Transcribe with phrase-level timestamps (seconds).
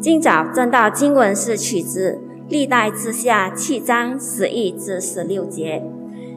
[0.00, 5.82] 今早正道经文是取自历代之下七章十一至十六节，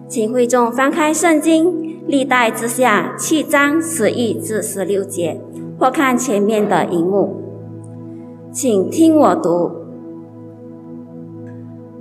[0.07, 5.39] 请会众翻开圣经历代之下七章十一至十六节，
[5.79, 7.35] 或看前面的荧幕，
[8.51, 9.69] 请听我读。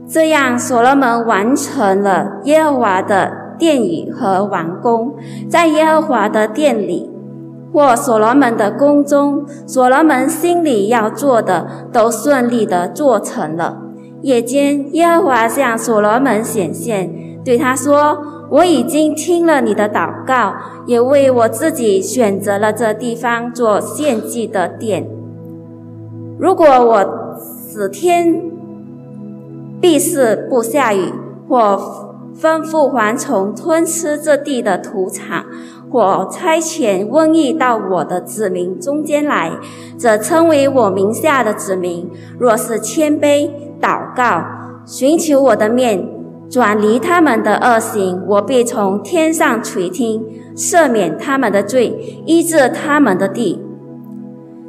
[0.08, 5.14] 这样，所罗门完成了耶和华的殿宇和王宫，
[5.50, 7.09] 在耶和华的殿里。
[7.72, 13.82] 或所罗门的宫中，所罗门心里要做的都顺利的做成了。
[14.22, 18.18] 夜间，耶和华向所罗门显现，对他说
[18.50, 20.54] ：“我已经听了你的祷告，
[20.86, 25.08] 也为我自己选择了这地方做献祭的殿。
[26.38, 28.42] 如果我此天
[29.80, 31.12] 必是不下雨，
[31.48, 31.78] 或
[32.38, 35.44] 吩咐蝗虫吞吃这地的土产。”
[35.90, 39.50] 或差遣瘟疫到我的子民中间来，
[39.98, 42.08] 则称为我名下的子民。
[42.38, 44.44] 若是谦卑祷告，
[44.86, 46.08] 寻求我的面，
[46.48, 50.24] 转离他们的恶行，我必从天上垂听，
[50.56, 53.60] 赦免他们的罪，医治他们的地。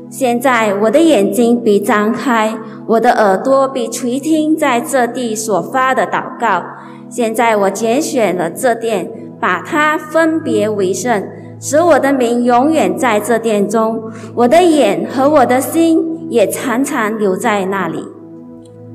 [0.09, 6.63] 现在我的眼睛被张开，我的耳朵被垂听，在这地所发的祷告。
[7.09, 9.20] 现在我拣选了这殿。
[9.41, 11.27] 把它分别为圣，
[11.59, 14.03] 使我的名永远在这殿中，
[14.35, 18.05] 我的眼和我的心也常常留在那里。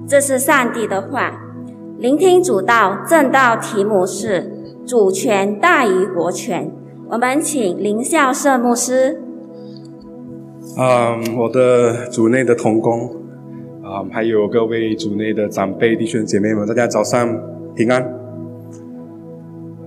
[0.09, 1.43] 这是上帝的话。
[1.99, 4.53] 聆听主道正道题目是
[4.87, 6.71] 主权大于国权。
[7.09, 9.19] 我们请林孝圣牧师。
[10.77, 13.01] 嗯，我的主内的同工，
[13.83, 17.27] 啊，还有各位主内的长辈弟兄姐妹们，大家早上
[17.75, 18.26] 平安。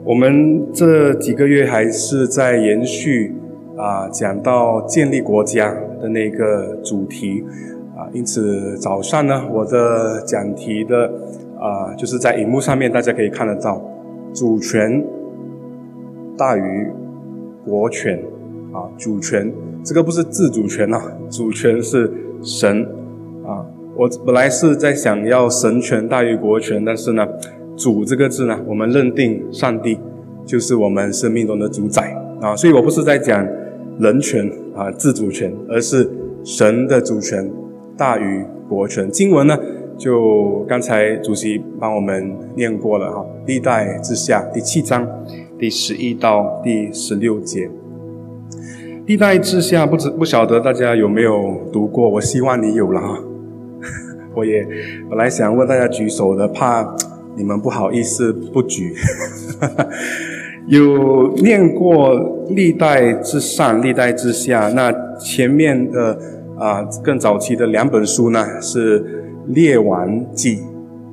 [0.06, 3.36] 我们这几个月还是在延续
[3.78, 7.44] 啊，讲到建立国家的那个主题
[7.96, 11.12] 啊，因此早上呢，我的讲题的
[11.60, 13.82] 啊，就是在荧幕上面大家可以看得到，
[14.34, 15.04] 主权
[16.38, 16.88] 大于
[17.66, 18.18] 国权
[18.74, 19.52] 啊，主权
[19.84, 22.12] 这个不是自主权啊，主权是
[22.42, 22.84] 神
[23.46, 23.66] 啊，
[23.96, 27.28] 我本来是在想要神权大于国权，但是呢。
[27.80, 29.98] 主这个字呢，我们认定上帝
[30.46, 33.48] 就是我们生命中的主宰啊，所以我不是在讲
[33.98, 36.08] 人权啊、自主权，而是
[36.44, 37.50] 神的主权
[37.96, 39.10] 大于国权。
[39.10, 39.58] 经文呢，
[39.98, 45.08] 就刚才主席帮我们念过了哈，历代之下第七章
[45.58, 47.70] 第十一到第十六节。
[49.06, 52.10] 历代之下不知不晓得大家有没有读过？
[52.10, 53.24] 我希望你有了哈。
[54.36, 54.68] 我也
[55.10, 56.84] 本来想问大家举手的，怕。
[57.36, 58.94] 你们不好意思不举，
[60.68, 64.68] 有念过历代之上、历代之下。
[64.76, 66.20] 那前面的
[66.58, 70.60] 啊，更早期的两本书呢，是列王记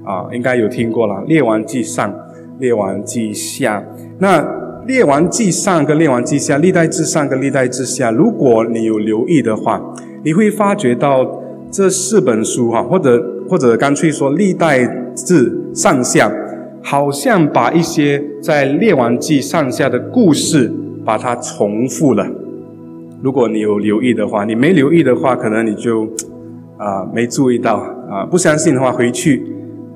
[0.05, 1.23] 啊，应该有听过了。
[1.29, 2.13] 列王记上、
[2.59, 3.85] 列王记下。
[4.19, 4.45] 那
[4.87, 9.81] 列王记上跟列王记下，历代之上跟历代之下，如果你有留意的话，
[10.25, 11.41] 你会发觉到
[11.71, 15.06] 这四本书哈，或者或者干脆说历代。
[15.17, 16.31] 字上下，
[16.83, 20.71] 好像把一些在《列王记》上下的故事，
[21.05, 22.25] 把它重复了。
[23.23, 26.05] 如果你有留意的话，你没留意的话，可能你就
[26.77, 27.77] 啊没注意到
[28.11, 28.25] 啊。
[28.31, 29.43] 不相信的话，回去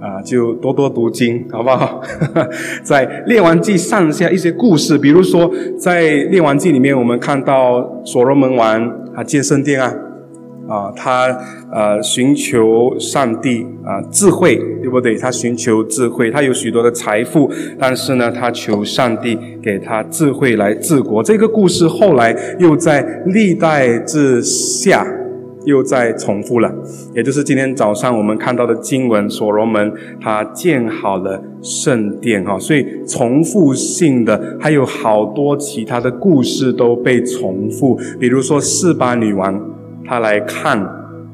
[0.01, 2.01] 啊就多多读经，好不好？
[2.83, 5.49] 在《列王记》上下一些故事，比如说
[5.79, 9.95] 在《列王记》里面，我们看到所罗门王啊建圣殿啊。
[10.71, 11.27] 啊，他
[11.73, 15.17] 呃寻求上帝啊智慧，对不对？
[15.17, 21.25] 他寻求智慧，他有许多的财富，但是呢，他求上帝给他智慧来治国。
[21.25, 25.05] 这个故事后来又在历代之下
[25.65, 26.73] 又在重复了，
[27.17, 39.61] 也就是今天早上我们看到的经文，所罗门他建好了圣殿哈，所以重复性的还有好多其他的故事都被重复，比如说四八女王。
[40.11, 40.77] 他来看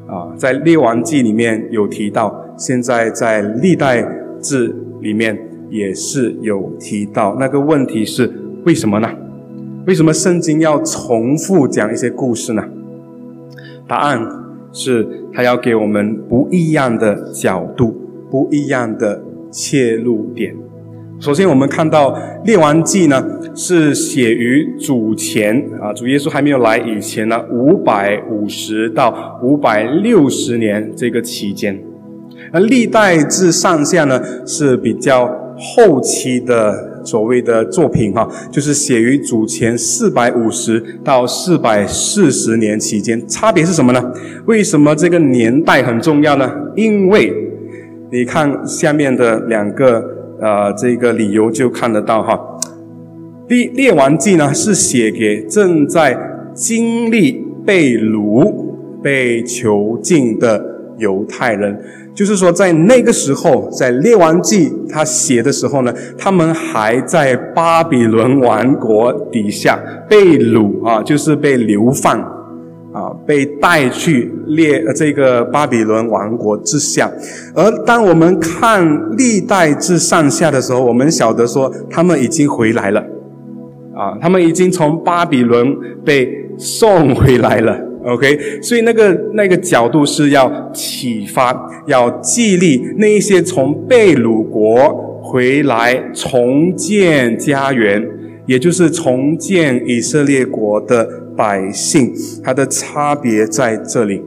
[0.06, 4.06] 啊，在列王记里面有提到，现在在历代
[4.38, 5.34] 志里面
[5.70, 7.34] 也是有提到。
[7.40, 8.30] 那个问题是
[8.66, 9.08] 为什么呢？
[9.86, 12.62] 为什么圣经要重复讲一些故事呢？
[13.88, 14.20] 答案
[14.72, 17.96] 是他要给我们不一样的角度，
[18.30, 20.54] 不一样的切入点。
[21.18, 22.12] 首先，我们看到
[22.44, 23.24] 《列王记》呢，
[23.54, 31.80] 是写于主前啊，主耶稣还没有来以前呢，五百五十到五百六十年这个期间。
[32.52, 35.26] 而历代志上下呢，是比较
[35.58, 43.26] 后期的所谓的作品哈，就是写于主前四百五十到四百四十年期间。
[43.26, 44.12] 差别是什么呢？
[44.44, 46.52] 为什么这个年代很重要呢？
[46.76, 47.32] 因为
[48.12, 52.38] 你看下面的两个呃这个理由就看得到哈。
[53.48, 56.18] 列列王记呢是写给正在
[56.52, 58.52] 经历被掳、
[59.02, 60.64] 被囚禁的
[60.98, 61.78] 犹太人。
[62.14, 69.78] 就是说，在那个时候，在列王记他写的时候呢，他们还在巴比伦王国底下
[70.08, 72.18] 被掳啊，就是被流放
[72.96, 77.12] 啊，被带去列这个巴比伦王国之下。
[77.54, 78.82] 而当我们看
[79.18, 83.00] 历代至上下的时候，我们晓得说，他们已经回来了
[83.94, 85.76] 啊，他们已经从巴比伦
[86.06, 86.26] 被
[86.56, 87.78] 送回来了。
[88.06, 91.54] OK，所以那个那个角度是要启发、
[91.86, 98.02] 要激励那一些从被掳国回来重建家园，
[98.46, 102.12] 也就是重建以色列国的百姓，
[102.42, 104.22] 它的差别在这里。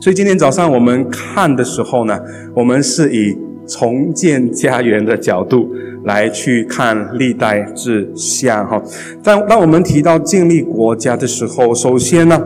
[0.00, 2.18] 所以今天早上我们看的时候呢，
[2.54, 5.70] 我们是以重建家园的角度
[6.04, 8.82] 来去看历代志下哈。
[9.22, 12.42] 当当我们提到建立国家的时候，首先呢。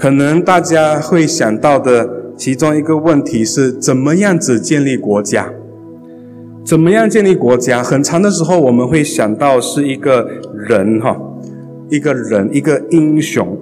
[0.00, 5.52] 可能大家会想到的其中一个问题是，怎么样子建立国家？
[6.64, 7.82] 怎么样建立国家？
[7.82, 10.26] 很长的时候，我们会想到是一个
[10.66, 11.14] 人哈，
[11.90, 13.58] 一个人，一个英雄。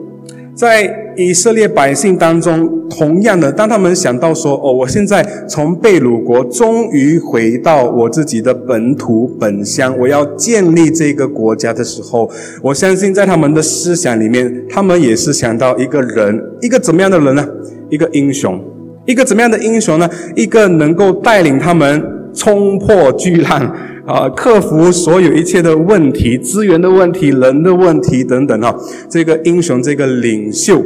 [0.54, 12.28] 在以色列百姓当中，同样的，当他们想到说：“哦，我现在从贝鲁国终于回到我自己的本土本乡，我要建立这个国家的时候，
[12.60, 17.48] 我相信在他们的思想里面，他们也是想到一个人，一个怎么样的人呢？
[17.88, 18.60] 一个英雄，
[19.06, 20.10] 一个怎么样的英雄呢？
[20.34, 22.02] 一个能够带领他们
[22.34, 23.72] 冲破巨浪。”
[24.08, 28.74] 啊，克服所有一切的问题，资源的问题，人的问题等等哈。
[29.06, 30.82] 这个英雄，这个领袖，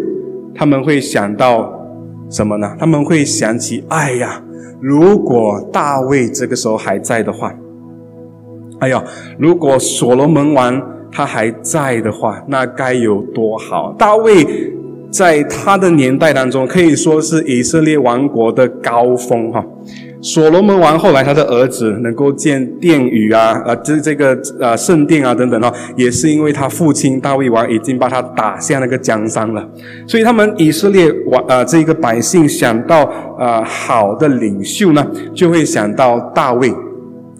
[0.52, 1.72] 他们会想到
[2.28, 2.74] 什么呢？
[2.80, 4.42] 他们会想起，哎呀，
[4.80, 7.54] 如果大卫这个时候还在的话，
[8.80, 9.04] 哎呀，
[9.38, 10.82] 如果所罗门王
[11.12, 13.94] 他还在的话，那该有多好！
[13.96, 14.44] 大卫
[15.12, 19.64] 在他的年代当中，可以说是以色列王国的高峰哈。
[20.22, 29.68] 所罗门王后来他的儿子能够建殿宇啊，呃，这这个呃圣殿啊等等哈，也是因为他父亲大卫王已经把他打下那个江山了，
[30.06, 33.02] 所以他们以色列王呃这个百姓想到
[33.36, 35.04] 呃好的领袖呢，
[35.34, 36.72] 就会想到大卫，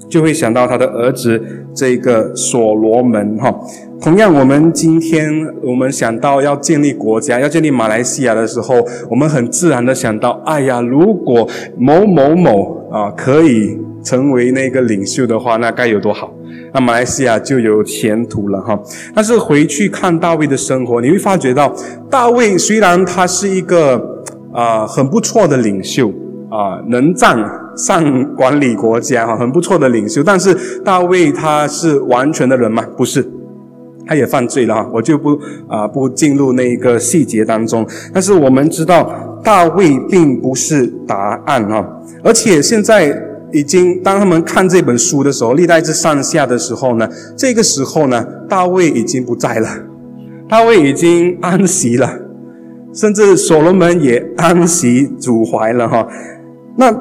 [0.09, 1.41] 就会想到他的儿子
[1.73, 3.55] 这个所罗门哈。
[4.03, 5.33] 同样，我们今天
[5.63, 16.35] 我们想到要建立国家，要建立马来西亚的时候，我们很自然的想到，哎呀，如果某某某啊可以成为那个领袖的话，那该有多好，
[16.75, 18.77] 那马来西亚就有前途了哈。
[19.15, 21.73] 但是回去看大卫的生活，你会发觉到，
[22.11, 26.09] 大卫虽然他是一个啊很不错的领袖
[26.51, 27.39] 啊，能战
[27.77, 32.85] 善管理国家哈，很不错的领袖，但是大卫他是完全的人吗？
[32.97, 33.25] 不是。
[34.07, 35.39] 他也犯罪了哈，我就不
[35.69, 37.87] 啊不进入那一个细节当中。
[38.13, 39.13] 但是我们知道
[39.43, 41.87] 大卫并不是答案哈，
[42.23, 43.17] 而且现在
[43.53, 49.69] 已经当他们看这本书的时候，历代志上下的时候呢，这个时候呢，大卫已经不在了，
[50.49, 52.11] 大卫已经安息了，
[52.95, 56.07] 甚至所罗门也安息主怀了哈。
[56.77, 56.95] 那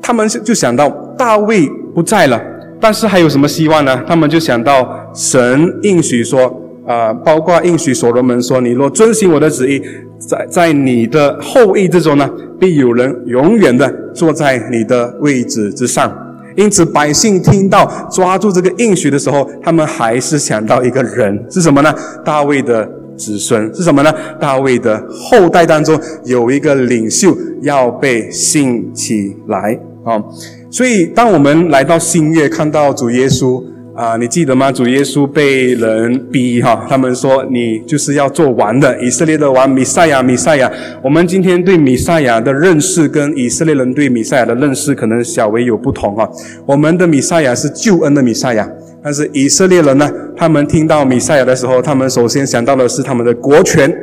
[0.00, 2.53] 他们就想到大卫不在了。
[2.84, 4.04] 但是还有什么希望呢？
[4.06, 6.54] 他们就想到神应许说，
[6.86, 9.80] 啊，包括应许所罗门说，你若遵循我的旨意，
[10.18, 12.28] 在在你的后裔之中呢，
[12.60, 16.14] 必有人永远的坐在你的位置之上。
[16.56, 21.90] 因此，百姓听到抓住这个应许的时候，他们还是想到一个人是什么呢？
[22.22, 22.86] 大卫的
[23.16, 24.12] 子孙是什么呢？
[24.38, 30.22] 大卫的后代当中有一个领袖要被兴起来啊。
[30.70, 33.62] 所以，当我们来到新月，看到主耶稣
[33.94, 34.72] 啊，你记得吗？
[34.72, 40.68] 主耶稣被人逼哈，他们说你就是要做王的，以色列的王，弥赛亚，弥赛亚。
[41.00, 46.28] 我们今天对弥赛亚的认识，跟以色列人对弥赛亚的认识可能小微有不同哈。
[46.66, 48.68] 我们的弥赛亚是救恩的弥赛亚，
[49.00, 53.96] 但是以色列人呢，他们听到弥赛亚的时候，他们首先想到的是他们的国权，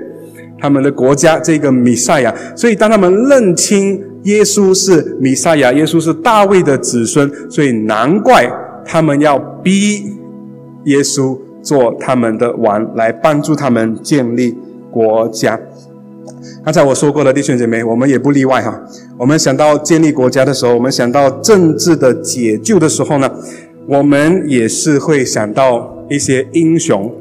[0.58, 2.34] 他们的国家这个弥赛亚。
[2.56, 4.02] 所以，当他们认清。
[4.24, 8.48] 耶稣是弥赛亚，耶稣是大卫的子孙，所以难怪
[8.86, 10.14] 他们要逼
[10.86, 14.56] 耶稣做他们的王，来帮助他们建立
[14.92, 15.60] 国家。
[16.64, 18.80] 刚才我说过了，弟兄姐妹，我们也不例外哈。
[19.18, 23.32] 我们想到建立国家的时候，我们想到政治的解救的时候呢，
[23.88, 27.12] 我们也是会想到一些英雄。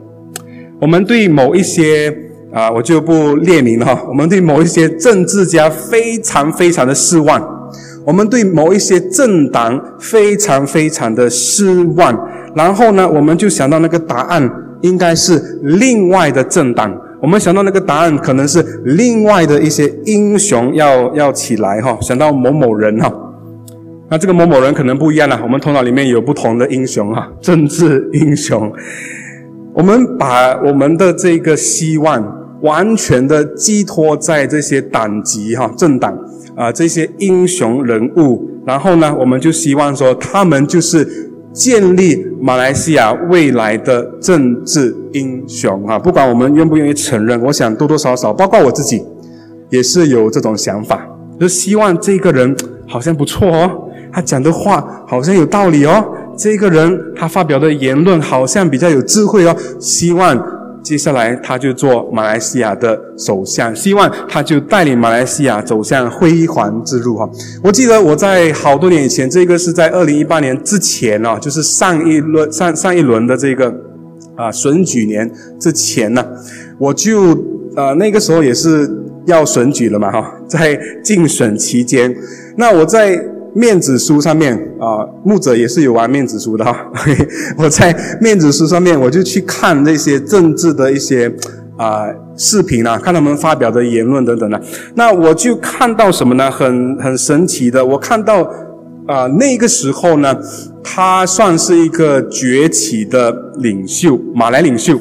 [0.81, 2.15] 我们对某一些
[2.53, 4.03] 啊，我就不列名了哈。
[4.09, 7.71] 我们对某一些政治家非常非常的失望，
[8.05, 12.29] 我们对某一些政党非常非常的失望。
[12.57, 16.93] 然后呢，我们就想到那个答案应该是另外的政党。
[17.23, 21.97] 我们想到那个答案可能是另外的一些英雄要要起来哈。
[22.01, 23.13] 想到某某人哈。
[24.09, 28.73] 那这个某某人可能不一样了，我们头脑里面有不同的英雄哈，政治英雄。
[29.73, 36.17] 我们把我们的这个希望完全的寄托在这些党籍哈政党
[36.55, 49.03] 啊这些英雄人物，然后呢，我们就希望说他们就是建立马来西亚未来的政治英雄啊，不管我们愿不愿意承认，我想多多少少，包括我自己，
[49.71, 51.05] 也是有这种想法，
[51.41, 52.55] 就希望这个人
[52.87, 53.89] 好像不错哦。
[54.13, 56.05] 他讲的话好像有道理哦，
[56.37, 59.57] 这个人他发表的言论好像比较有智慧哦。
[59.79, 60.37] 希望
[60.83, 67.29] 接下来他就做马来西亚的首相，希望他就带领马来西亚走向辉煌之路哈。
[67.63, 73.75] 我记得我在好多年以前，这个是在二零一八年之前哦，就是上一轮上上一轮的这个
[74.35, 76.25] 啊选举年之前呢，
[76.79, 77.39] 我就
[77.77, 78.91] 呃那个时候也是
[79.27, 82.15] 要选举了嘛哈，在竞选期间，
[82.57, 83.30] 那我在。
[83.55, 86.77] 面子书上面啊，牧者也是有玩面子书的哈。
[87.59, 91.33] 我在面子书上面，我就去看那些政治的一些
[91.77, 92.05] 啊
[92.37, 94.61] 视频啊，看他们发表的言论等等的。
[94.95, 96.51] 那我就看到什么呢？
[96.51, 98.43] 很很神奇的，我看到
[99.07, 100.37] 啊那个时候呢，
[100.83, 104.97] 他算是一个崛起的领袖，马来领袖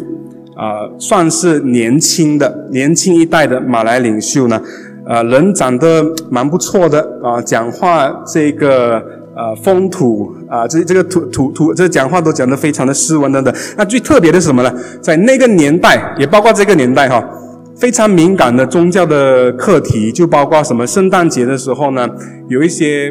[0.56, 4.62] 啊，算是年轻的年轻一代的马来领袖呢。
[5.10, 9.04] 啊，人长得蛮不错的啊，讲话这个
[9.36, 13.51] 呃风土啊，这这个土土土，这讲话都讲得非常的斯文等等。
[13.75, 14.72] 那最特别的是什么呢？
[15.01, 17.28] 在那个年代，也包括这个年代哈，
[17.75, 22.08] 非常敏感的宗教的课题，就包括什么圣诞节的时候呢，
[22.48, 23.10] 有一些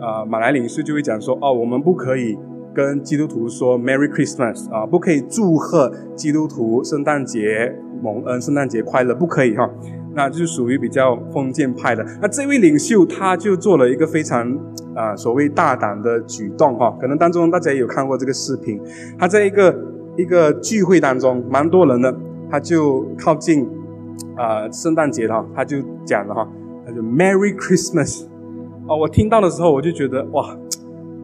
[0.00, 2.38] 啊马来领袖就会讲说，哦，我们不可以
[2.72, 9.68] 跟基督徒说 Merry Christmas 啊，不可以祝贺基督徒圣诞节蒙恩，圣诞节快乐，不可以哈。
[10.14, 12.04] 那就属于比较封建派的。
[12.20, 14.58] 那这位领袖他就做了一个非常
[14.94, 18.80] 啊所谓大胆的举动哈，可能当中大家也有看过这个视频。
[19.18, 19.76] 他在一个
[20.16, 22.14] 一个聚会当中，蛮多人的，
[22.50, 23.68] 他就靠近
[24.36, 26.48] 啊圣诞节哈，他就讲了哈，
[26.84, 28.24] 他就 Merry Christmas
[28.88, 30.56] 哦，我听到的时候我就觉得哇，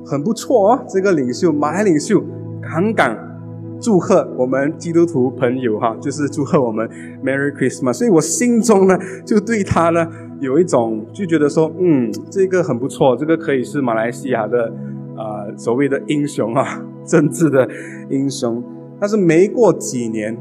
[0.04, 2.22] 很不错哦，这个领袖马来领袖
[2.62, 3.35] 敢敢。
[3.80, 6.88] 祝贺我们基督徒朋友哈，就是祝贺我们
[7.24, 7.92] Merry Christmas。
[7.94, 10.06] 所以我心中呢，就对他呢
[10.40, 14.72] 有一种就觉得说，嗯，这个很不错，这个可以是马来西亚的
[15.16, 17.68] 啊所谓的英雄啊， 政治的
[18.08, 18.62] 英雄。
[18.98, 20.34] 但是没过几年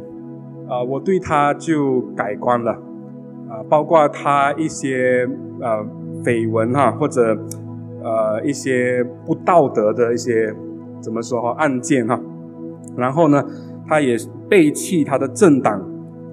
[0.70, 2.72] 啊，我对他就改观了
[3.50, 5.27] 啊，包括他一些
[5.60, 5.86] 呃
[6.24, 7.38] 绯闻哈，或者
[8.01, 10.56] 呃一些不道德的一些
[11.01, 12.20] 怎么说哈案件哈。
[12.98, 13.44] 然后呢，
[13.88, 14.18] 他也
[14.50, 15.80] 背弃他的政党，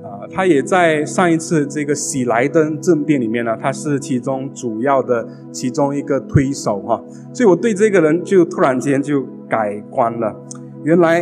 [0.03, 7.03] 啊，他也在上一次这个喜来登政变里面呢，他是其中主要的其中一个推手哈，
[7.33, 10.35] 所以我对这个人就突然间就改观了，
[10.85, 11.21] 原来，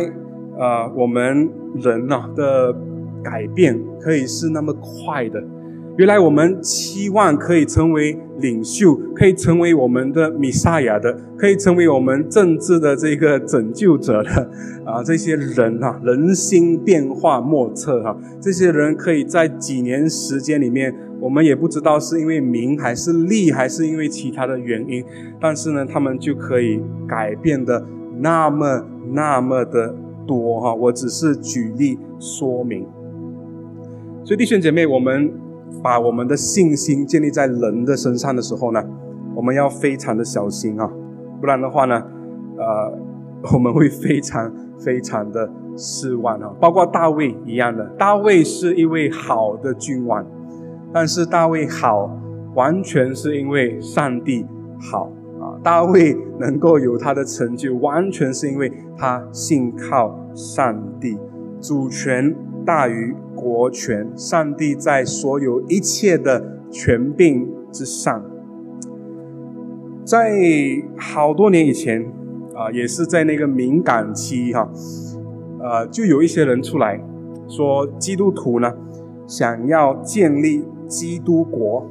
[0.57, 2.73] 呃，我们人呐的
[3.23, 5.41] 改变可以是那么快的。
[5.97, 14.49] 原来我们期望可以成为领袖，可以成为我们的弥撒亚的，可以成为我们政治的这个拯救者的
[14.85, 15.03] 啊！
[15.03, 18.17] 这些人啊，人心变化莫测哈！
[18.39, 25.03] 这些人可以在几年时间里面，我们也不知道是因为名还是利，还是因为其他的原因，
[25.41, 27.85] 但是呢，他们就可以改变的
[28.19, 29.93] 那么那么的
[30.25, 30.73] 多哈！
[30.73, 32.87] 我只是举例说明。
[34.23, 35.29] 所以弟兄姐妹，我们。
[35.83, 38.83] 把我们的信心建立在人的身上的时候呢，
[39.35, 40.89] 我们要非常的小心啊，
[41.39, 42.01] 不然的话呢，
[42.57, 42.99] 呃，
[43.53, 46.51] 我们会非常非常的失望啊。
[46.59, 50.25] 包括大卫一样的，大卫是一位好的君王，
[50.93, 52.09] 但是大卫好，
[52.53, 54.45] 完全是因为上帝
[54.79, 55.57] 好啊。
[55.63, 61.17] 大卫能够有他的成就，完全是因为他信靠上帝，
[61.59, 62.35] 主权
[62.65, 63.15] 大于。
[63.41, 68.23] 国权，上帝在所有一切的权柄之上。
[70.05, 70.31] 在
[70.95, 72.01] 好多年以前
[72.55, 74.69] 啊，也是在那个敏感期哈，
[75.59, 77.03] 呃，就有一些人出来
[77.47, 78.71] 说，基督徒呢
[79.25, 81.87] 想要建立基督国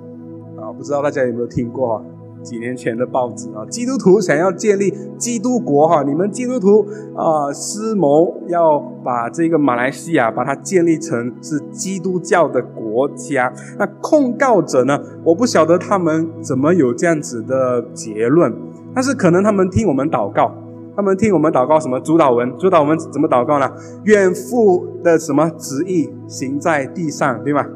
[0.56, 2.04] 啊，不知道大家有没有听过哈？
[2.42, 13.52] 几年前的报纸啊，基督徒想要建立基督国哈，你们基督徒啊，思谋要把这个马来西亚把它建立成是基督教的国家。
[13.78, 14.98] 那控告者呢？
[15.24, 18.52] 我不晓得他们怎么有这样子的结论，
[18.94, 20.52] 但是可能他们听我们祷告，
[20.96, 23.68] 他们听我们祷告什么主导文，主导文怎么祷告呢？
[24.04, 27.66] 愿父的什么旨意行在地上，对吗？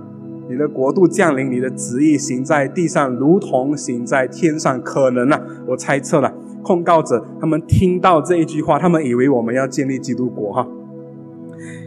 [0.47, 4.81] 你的国度降临，你的旨意行在地上，如同行在天上。
[4.83, 6.33] 可能啊，我猜测了。
[6.63, 10.69] 控告者他们听到这一句话，他们以为我们要建立基督国哈。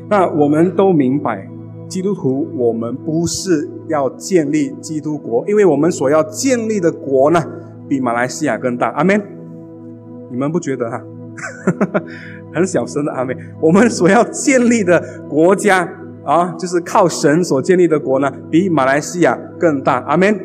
[0.09, 1.47] 那我们都明白，
[1.87, 7.43] 基督徒我们不是要建立基督国，因为我们所要建立的国呢，
[7.87, 8.89] 比马来西亚更大。
[8.89, 9.21] 阿门。
[10.31, 11.01] 你们不觉得哈？
[12.53, 13.37] 很小声的阿门。
[13.61, 15.87] 我们所要建立的国家。
[16.27, 19.99] 啊，就是靠神所建立的国呢，比马来西亚更大。
[20.01, 20.37] 阿门。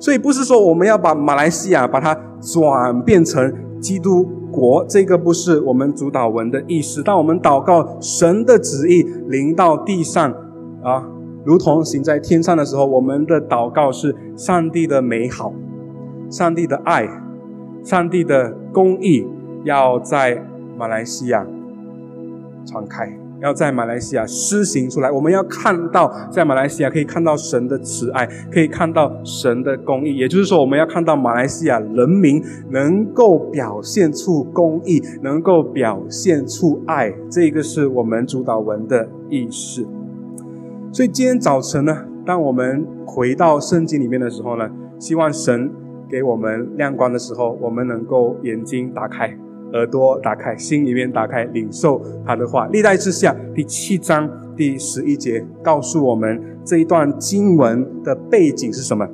[0.00, 7.00] 所以不是说我们要把马来西亚把它转变成基督国，这个不是我们主导文的意思。
[7.00, 10.30] 当我们祷告神的旨意临到地上
[10.82, 11.08] 啊，
[11.44, 15.54] 如同行在天上的时候，我们的祷告是上帝的美好、
[16.28, 17.08] 上帝的爱、
[17.84, 19.24] 上帝的公义
[19.62, 20.44] 要在
[20.76, 21.46] 马来西亚
[22.66, 23.23] 传开。
[23.40, 30.16] 要在马来西亚施行出来，我们要看到在马来西亚可以看到神的慈爱，可以看到神的公义。
[30.16, 37.12] 也就是说，我们要看到马来西亚人民能够表现出公义，能够表现出爱。
[37.30, 39.86] 这个是我们主导文的意识。
[40.92, 45.70] 所以今天早晨呢，当我们回到圣经里面的时候呢，希望神
[46.08, 49.36] 给我们亮光的时候，我们能够眼睛打开。
[49.74, 52.66] 耳朵打开，心里面打开，领受他的话。
[52.68, 59.06] 历代之下第七章第十一节告诉我们这一段经文的背景是什么？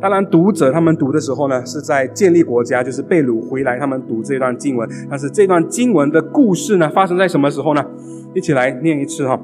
[0.00, 4.88] 当然，读者他们读的时候呢，是在建立国家，就是被掳回来，他们读这段经文。
[5.08, 7.84] 但是这段经文的故事呢，发生在什么时候呢？
[8.34, 9.40] 一起来念一次哈。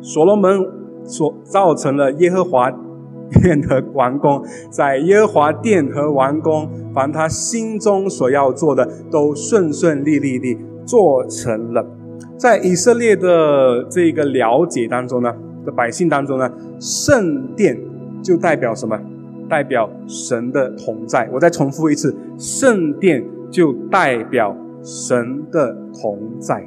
[0.00, 0.66] 所罗门
[1.04, 2.70] 所造成了耶和华。
[3.30, 11.84] 殿和王宫，在耶和华殿和王宫，凡他心中所要做的，都顺顺利利地做成了。
[12.36, 17.78] 在以色列的这个了解当中呢，的百姓当中呢，圣殿
[18.22, 18.98] 就代表什么？
[19.48, 21.28] 代表神的同在。
[21.32, 26.66] 我再重复一次，圣殿就代表神的同在。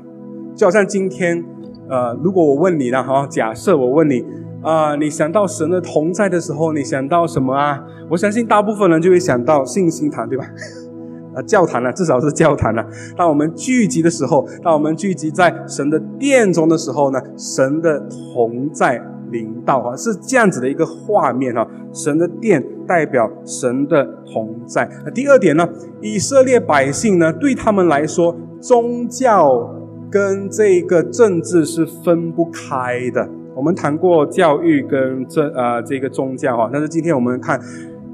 [0.55, 1.43] 就好像今天，
[1.89, 4.23] 呃，如果我问你了哈，假设我问你。
[4.63, 7.81] 啊，你想到神的同在的时候，你想到什么啊？
[8.09, 10.45] 我相信大部分人就会想到信心堂，对吧？
[11.35, 12.85] 啊，教堂啊，至少是教堂啊。
[13.15, 17.99] 当我们聚集的时候，当我们聚集在神的殿中的时候呢，神的
[18.33, 21.65] 同在临到啊，是这样子的一个画面啊。
[21.93, 24.89] 神的殿代表神的同在。
[25.05, 25.69] 那第二点呢，
[26.01, 29.69] 以色列百姓呢，对他们来说，宗教
[30.09, 33.29] 跟这个政治是分不开的。
[33.57, 37.59] 我们谈过教育跟政啊这个宗教哈，但是今天我们看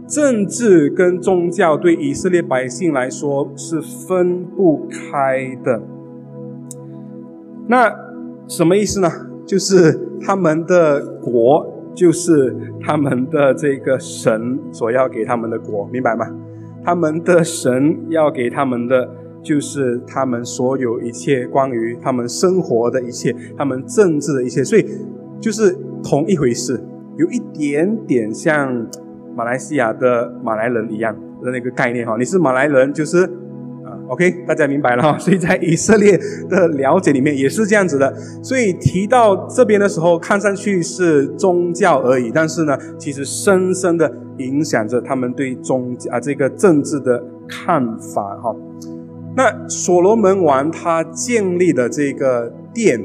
[0.08, 5.82] 政治跟宗教对以色列百姓来说是分不开的。
[7.67, 7.93] 那
[8.47, 9.10] 什么意思呢？
[9.45, 16.25] 就是他们的国就是他们的这个神所要给他们的国，明白吗？
[16.86, 19.10] 他们的神要给他们的
[19.41, 24.86] 就是他们所有一切关于他们生活的一切，他们政治的一切，所以。
[25.43, 26.82] 就是同一回事，
[27.17, 28.88] 有一点点像
[29.36, 32.15] 马来西亚的马来人一样的那个概念哈。
[32.17, 33.25] 你是马来人，就是
[33.84, 35.15] 啊，OK，大家明白了哈。
[35.19, 36.17] 所以在以色列
[36.49, 38.15] 的了解里面也是这样子的。
[38.41, 48.56] 所以提到这边的时候，看上去是宗教而已，但是呢，其实深深的影响着他们对宗啊这个政治的看法哈。
[49.36, 53.03] 那所罗门王他建立的这个殿。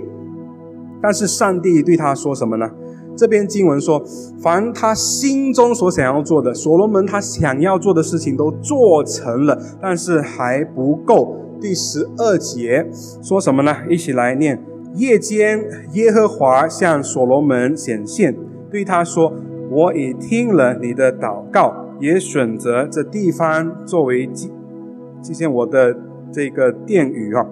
[1.01, 2.71] 但是上帝对他说什么呢？
[3.17, 4.01] 这篇经文说，
[4.41, 11.37] 凡他心中所想要做的，所罗门他想要做的事情都做成了，但是还不够。
[11.61, 12.89] 第十二节
[13.21, 13.75] 说什么呢？
[13.91, 14.63] 一起来念：
[14.95, 18.37] 夜间耶和华向所罗门显现，
[18.71, 19.33] 对他说
[19.69, 24.53] ：“我已听了你的祷告，也选择这地方作为祭
[25.21, 25.97] 祭献我的
[26.31, 27.45] 这个殿宇啊。”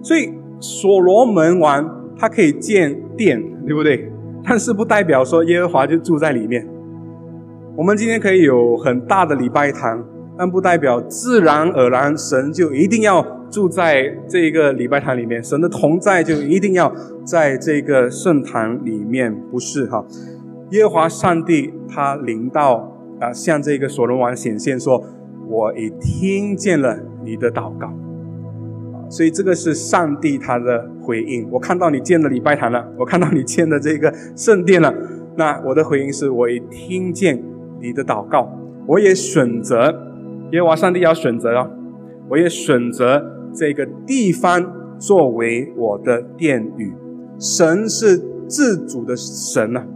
[0.00, 2.03] 所以所罗门王。
[2.18, 4.10] 它可以建殿，对不对？
[4.44, 6.66] 但是不代表说耶和华就住在里面。
[7.76, 10.04] 我们今天可以有很大的礼拜堂，
[10.36, 20.04] 但不代表自然而然神就一定要住在这个礼拜堂里面，神的同在就一定要在这个圣堂里面，不是哈？
[20.70, 25.02] 耶和华上帝他临到啊，向这个所罗门王显现说
[25.48, 27.92] ：“我已听见了你的祷告。
[29.14, 31.48] 所以这个是上帝他的回应。
[31.48, 34.92] 我看到你建了礼拜堂了，我看到你建的这个圣殿了。
[35.36, 37.40] 那我的回应是，我也听见
[37.80, 38.50] 你的祷告，
[38.88, 39.94] 我也选择，
[40.50, 41.70] 耶和华上帝要选择哦，
[42.28, 43.24] 我也选择
[43.54, 44.66] 这个地方
[44.98, 46.92] 作为我的殿宇。
[47.38, 49.86] 神是自主的神啊，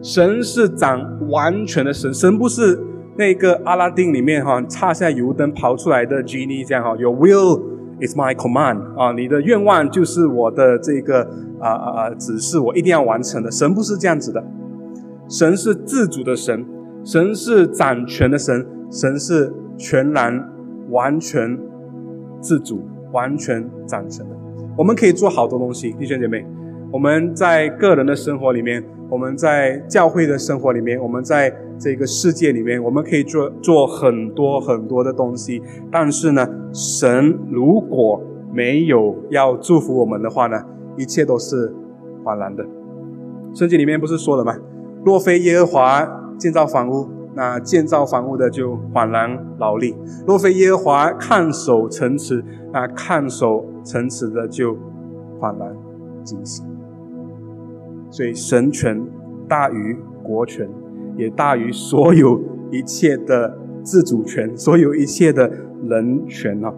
[0.00, 2.78] 神是掌完全的神，神不是
[3.16, 7.79] 那个阿拉丁里面哈插下油灯跑出来的 genie 这样哈，Your will。
[8.00, 11.22] Is my command 啊，你的愿望就是我的这个
[11.60, 13.50] 啊啊啊指示，我一定要完成的。
[13.50, 14.42] 神不是这样子的，
[15.28, 16.64] 神是自主的神，
[17.04, 20.42] 神是掌权的神，神是全然
[20.88, 21.58] 完全
[22.40, 22.82] 自主、
[23.12, 24.34] 完全掌权的。
[24.78, 26.46] 我们可以做好多东西，弟兄姐妹。
[26.90, 35.62] 我们在个人的生活里面，我们在教会的生活里面，我们在这个世界里面，我们可以做做很多很多的东西。
[35.90, 40.62] 但是呢，神如果没有要祝福我们的话呢，
[40.98, 41.74] 一切都是
[42.24, 42.62] 枉然的。
[43.54, 44.54] 圣经里面不是说了吗？
[45.04, 49.94] 若非耶和华建造房屋，那建造房屋的就枉然劳力；
[50.26, 54.76] 若非耶和华看守城池，那看守城池的就
[55.40, 55.74] 枉然
[56.22, 56.62] 惊喜。
[58.10, 59.00] 所以神权
[59.48, 60.68] 大于国权，
[61.20, 65.50] 也大于所有一切的自主权，所有一切的
[65.86, 66.72] 人权啊！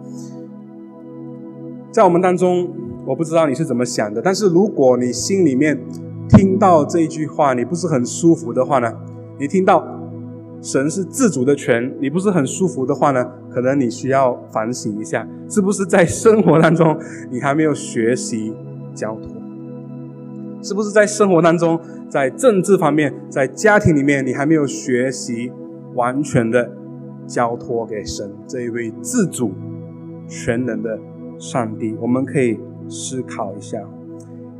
[1.91, 2.69] 在我们当中，
[3.05, 5.79] 我不知道你是怎么想的，但是如果你心里面
[6.27, 8.91] 听到这一句话，你不是很舒服的话呢？
[9.39, 9.81] 你听到
[10.61, 13.25] 神是自主的权，你不是很舒服的话呢？
[13.49, 16.97] 可能你需要反省一下，是不是在生活当中
[17.31, 18.53] 你还没有学习
[18.93, 19.42] 交托？
[20.63, 25.51] 是不是在生活当中，在政治方面，在家庭里面，你还没有学习
[25.93, 26.71] 完全的
[27.27, 29.51] 交托给神这一位自主、
[30.27, 30.97] 全能的
[31.37, 31.93] 上帝？
[31.99, 33.77] 我们可以思考一下。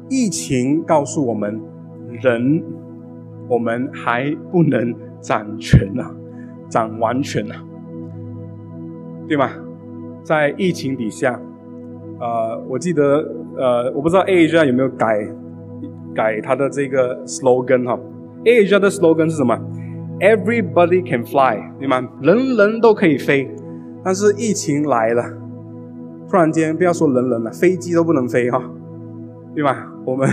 [0.09, 1.61] 疫情告诉我们，
[2.21, 2.61] 人
[3.47, 6.13] 我们还不能掌权啊，
[6.67, 7.63] 掌完全啊，
[9.25, 9.49] 对吗？
[10.21, 11.39] 在疫情底下，
[12.19, 13.25] 呃，我记得，
[13.57, 15.25] 呃，我不知道 A 家有没有改。
[16.13, 17.99] 改他的这个 slogan 哈
[18.43, 19.59] ，Asia 的 slogan 是什么
[20.19, 22.07] ？Everybody can fly，对吗？
[22.21, 23.49] 人人都可以飞。
[24.03, 25.23] 但是疫情来了，
[26.29, 28.61] 突然间不要说人人了，飞机都不能飞哈，
[29.55, 29.87] 对吧？
[30.05, 30.29] 我们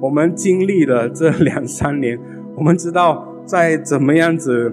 [0.00, 2.18] 我们经历了这两三年，
[2.56, 4.72] 我们知道在怎么样子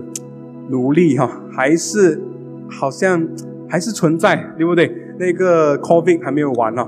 [0.70, 2.22] 努力哈，还是
[2.70, 3.28] 好像
[3.70, 4.92] 还是存在，对不对？
[5.20, 6.88] 那个 COVID 还没有完呢，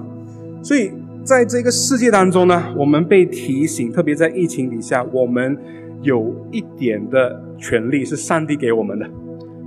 [0.61, 0.91] 所以。
[1.23, 5.57] 在这个世界当中呢，我们被提醒，特别在疫情底下，我们
[6.01, 9.09] 有一点的权利是上帝给我们的。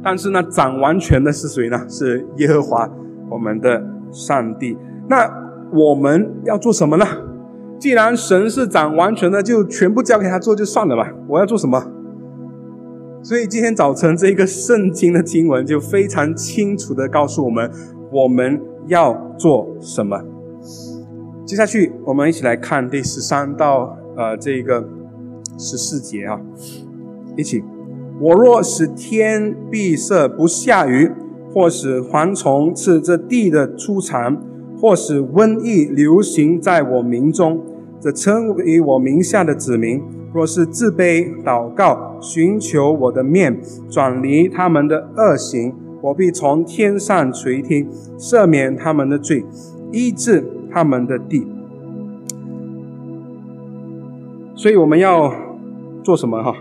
[0.02, 1.86] 但是呢，掌完全的是谁呢？
[1.88, 2.88] 是耶和华，
[3.30, 4.76] 我们的上帝。
[5.08, 5.26] 那
[5.72, 7.06] 我们要做什么呢？
[7.78, 11.10] 既然神是掌完全的，就全部交给他做就算了吧。
[11.26, 11.82] 我要做什么？
[13.22, 17.70] 所以今天早晨这个圣经的经文就非常清楚的告诉我们，
[18.12, 20.22] 我们要做什么。
[21.46, 24.84] 接下去，我们一起来看第十三到呃这个
[25.56, 26.40] 十四节啊，
[27.36, 27.62] 一起。
[28.18, 31.12] 我若使天闭塞不下雨，
[31.54, 34.36] 或使蝗虫吃这地的出产，
[34.80, 37.62] 或使瘟疫流行在我民中，
[38.00, 40.02] 这称为我名下的子民，
[40.34, 43.56] 若是自卑祷告，寻求我的面，
[43.88, 49.44] 转离他们的恶行，我必从天上垂听，赦免他们的罪，
[49.92, 50.44] 医治。
[50.76, 51.42] 他们的地，
[54.54, 55.32] 所以我们要
[56.04, 56.54] 做什么哈？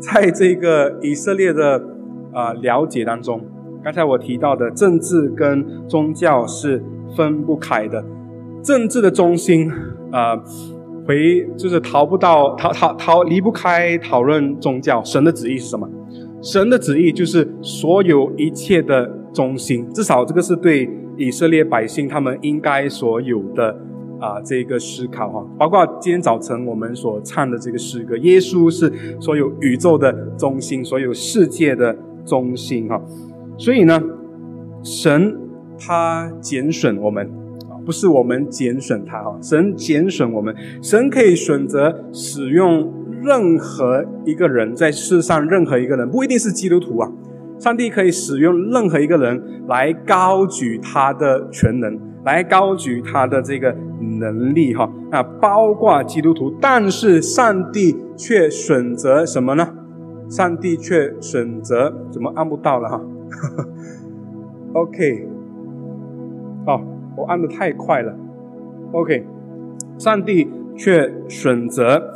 [0.00, 1.80] 在这个以色列的
[2.32, 3.40] 啊了解当中，
[3.84, 6.82] 刚才我提到的政治跟宗教是
[7.16, 8.04] 分不开的。
[8.64, 9.70] 政治的中心
[10.10, 10.36] 啊，
[11.06, 15.00] 回就是逃不到逃逃逃离不开讨论宗教。
[15.04, 15.88] 神的旨意是什么？
[16.42, 20.90] 神的旨意就是所有一切的中心，至少这个是对。
[21.16, 23.76] 以色列百姓他们应该所有的
[24.18, 33.00] 啊这个思考哈，包括今天早晨我们所唱的这个诗歌，耶稣是所有宇宙的中心，所有世界的中心哈。
[33.58, 34.00] 所以呢，
[34.82, 35.36] 神
[35.78, 37.26] 他拣选我们
[37.68, 47.12] 啊，不是我们拣选他哈，神拣选我们，神可以选择使用任何一个人，在世上任何一个人，不一定是基督徒啊。
[47.62, 53.72] 上帝可以使用任何一个人来高举他的全能，来高举他的这个
[54.18, 56.52] 能力，哈，那包括基督徒。
[56.60, 59.68] 但是上帝却选择什么呢？
[60.28, 63.00] 上帝却选择怎么按不到了哈？
[64.74, 65.28] OK，
[66.66, 66.80] 哦，
[67.16, 68.12] 我按的太快了。
[68.90, 69.24] OK，
[69.98, 72.12] 上帝却选择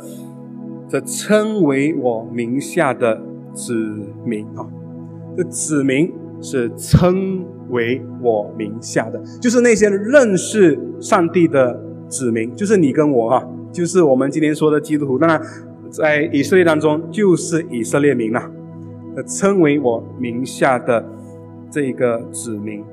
[0.89, 3.21] 这称为我名下的
[3.53, 3.73] 子
[4.25, 4.67] 民啊，
[5.37, 15.17] 这子民是称为我名下的，就是那些认识上帝的子民，就是你跟我哈，就是我们今天说的基督徒。
[15.17, 15.41] 当然，
[15.89, 18.51] 在以色列当中，就是以色列民啊，
[19.25, 21.05] 称为我名下的
[21.69, 22.83] 这个子民，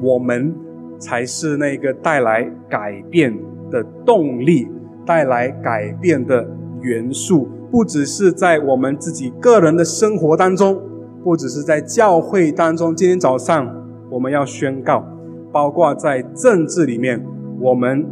[0.00, 0.54] 我们。
[1.00, 3.32] 才是那个带来改变
[3.70, 4.66] 的动力，
[5.06, 6.44] 带来改变的
[6.80, 10.76] 元素，不只是在我们自己个人的生活当中，
[11.28, 12.96] 不只是在教会当中。
[12.96, 13.70] 今天早上
[14.08, 15.04] 我们要宣告，
[15.52, 17.22] 包括在政治里面，
[17.60, 18.06] 我们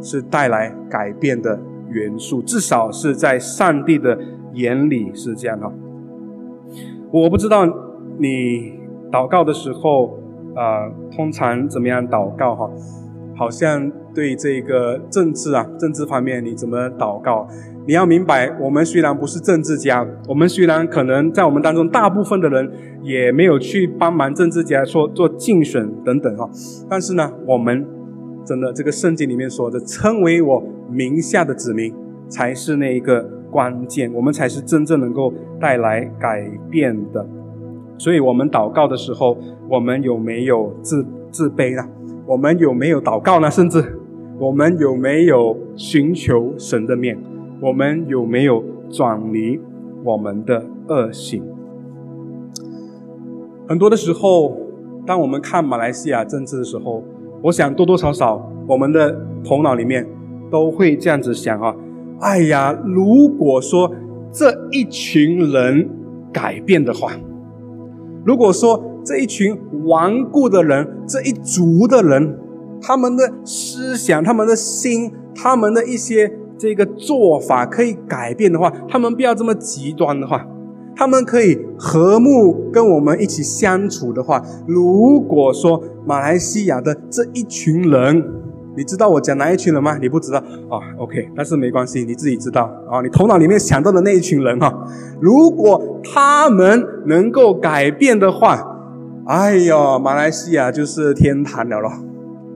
[0.00, 4.18] 是带来改变的元素，至少是在上帝的
[4.54, 5.70] 眼里是这样的。
[7.10, 7.66] 我不知道
[8.18, 8.78] 你
[9.12, 10.18] 祷告的时候。
[10.56, 12.70] 啊，通常怎么样祷告哈？
[13.36, 17.46] 好像对这个政治啊，政治方面你怎么祷告？
[17.86, 22.70] 你要明白，我们虽然不是政治家，我们虽然可能在我们当中大部分的人
[23.02, 26.48] 也没有去帮忙政治家说做竞选等等哈，
[26.88, 27.86] 但是呢，我们
[28.44, 31.94] 真的这个圣经里面说的，称为我名下的子民，
[32.28, 37.26] 才是那一个关键，我们才是真正能够带来改变的。
[37.98, 39.36] 所以，我们祷告的时候，
[39.68, 41.86] 我们有没有自自卑呢？
[42.26, 43.50] 我们有没有祷告呢？
[43.50, 43.98] 甚至，
[44.38, 47.18] 我们有没有寻求神的面？
[47.60, 49.60] 我们有没有转离
[50.02, 51.42] 我们的恶行？
[53.68, 54.56] 很多的时候，
[55.06, 57.02] 当我们看马来西亚政治的时候，
[57.42, 60.06] 我想多多少少，我们的头脑里面
[60.50, 61.76] 都会这样子想啊：
[62.20, 63.90] 哎呀，如果说
[64.32, 65.88] 这一群人
[66.32, 67.12] 改变的话。
[68.24, 72.38] 如果说这一群顽固的人，这一族的人，
[72.80, 80.46] 他们的思想、他们的心、他们的一些这个做法可以改变的话，他们不要这么极端的话，
[80.96, 88.24] 他们可以和睦跟我们一起相处的话，如果说马来西亚的这一群人。
[88.76, 89.96] 你知道我讲哪一群人吗？
[90.02, 93.00] 你不知道啊？OK，但是没关系，你自己知道啊。
[93.02, 94.84] 你头脑里面想到的那一群人哈，
[95.20, 98.73] 如果他们能够改变的话，
[99.26, 101.90] 哎呦，马来西亚就是天堂了咯。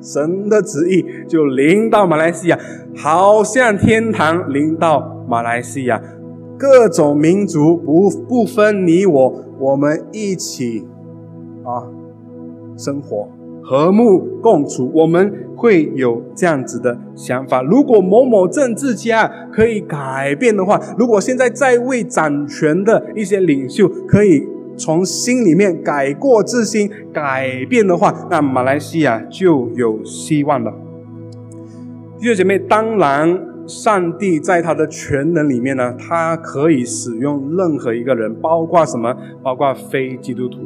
[0.03, 2.59] 神的旨意就临到马来西亚，
[2.95, 6.01] 好像天堂临到马来西亚，
[6.59, 10.87] 各种民族不不分你我，我们一起
[11.65, 11.89] 啊
[12.77, 13.29] 生活。
[13.63, 17.63] 和睦共处，我们会有这样子的想法。
[17.63, 24.47] 如果某某政治家可以改变的话，如果现在在位掌权的一些领袖可以
[24.79, 30.73] 从心里面改过自新、改变的话，那马来西亚就有希望了。
[32.19, 39.15] 弟兄姐妹，当然，上帝在他的全能里面呢，他可以使用任何一个人，包括什么？
[39.43, 40.59] 包括非基督徒。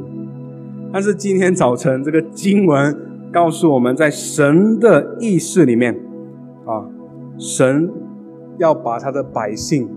[0.92, 2.96] 但是今天早晨，这个经文
[3.32, 5.98] 告诉我们在神的意识里面，
[6.66, 6.84] 啊，
[7.38, 7.90] 神
[8.58, 9.88] 要把他的百姓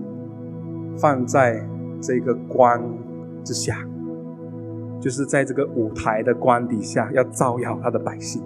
[0.96, 1.66] 放在
[2.00, 2.82] 这个光
[3.44, 3.78] 之下，
[5.06, 8.42] 就是在这个舞台的光底下，要照耀他的百姓。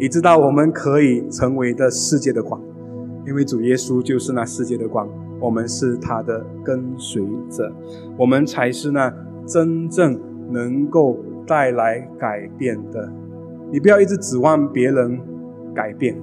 [0.00, 2.60] 你知道，我们可以成为的世界的光，
[3.24, 7.72] 因为主耶稣就是那世界的光，我们是他的跟随者，
[8.16, 9.14] 我们才是那
[9.46, 10.18] 真正
[10.50, 11.16] 能够。
[11.44, 13.12] 带来改变的，
[13.72, 15.20] 你不要一直指望别人
[15.74, 16.16] 改变，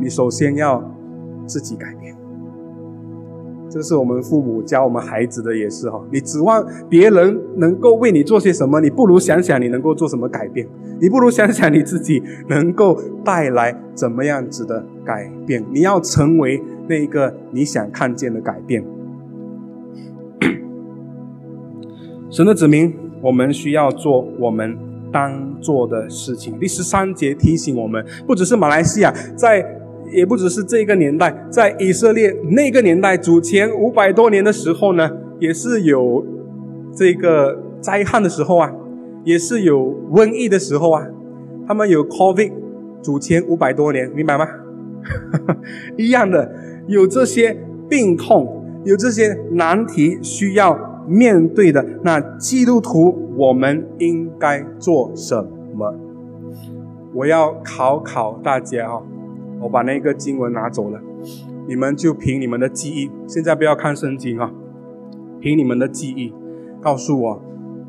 [0.00, 0.82] 你首先要
[1.46, 2.15] 自己改变。
[3.68, 6.02] 这是我们父母教我们孩子的，也是哈。
[6.10, 10.66] 你指望别人能够为你做些什么，你不如想想你能够做什么改变，
[11.00, 15.64] 你不如想想你自己能够带来怎么样子的改变。
[15.72, 18.84] 你要成为那一个你想看见的改变。
[22.30, 22.94] 神的子民。
[23.22, 24.76] 我们需要做我们
[25.10, 26.56] 当做的事情。
[26.60, 29.64] 第十三节提醒我们，不只是马来西亚，在
[30.10, 36.24] 也不只是这个年代，在以色列那个年代，主前五百多年的时候呢，也是有
[36.94, 38.72] 这个灾害的时候啊，
[39.24, 39.78] 也是有
[40.10, 41.06] 瘟疫的时候啊。
[41.66, 42.52] 他们有 COVID，
[43.02, 44.46] 主前五百多年，明白吗？
[45.96, 46.50] 一样的，
[46.86, 47.56] 有这些
[47.88, 50.94] 病痛，有这些难题需要。
[51.08, 55.40] 面对的那基督徒，我们应该做什
[55.72, 55.94] 么？
[57.14, 59.00] 我要考考大家哈，
[59.60, 61.00] 我把那个经文拿走了，
[61.66, 64.50] 你们就凭你们的记忆，现在不要看圣经啊，
[65.40, 66.32] 凭你们的记忆，
[66.80, 67.42] 告诉我，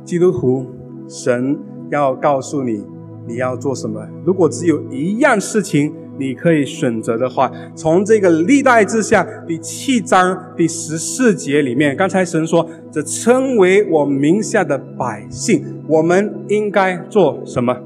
[0.04, 0.66] 基督徒
[1.08, 1.58] 神
[1.92, 2.86] 要告诉你
[3.28, 4.08] 你要做什么。
[4.26, 17.78] 如果只有一样事情你可以选择的话，从这个历代之下第七章第十四节里面，刚才神说这称为我名下的百姓，我们应该做什么？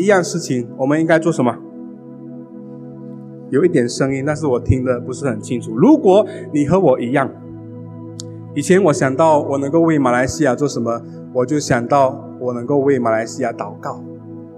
[0.00, 1.54] 一样事情，我们应该做什么？
[3.50, 5.76] 有一点声音，但是我听的不是很清楚。
[5.76, 7.28] 如果你和我一样，
[8.54, 11.02] 以前我想到我能够为马来西亚做什么，
[11.34, 14.02] 我就想到我能够为马来西亚祷告。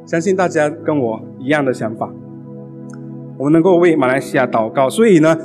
[0.06, 2.08] 相信大家跟我一样的想法，
[3.36, 5.36] 我们能够为马来西亚祷告，所以呢，